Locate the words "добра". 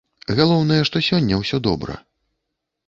1.69-2.01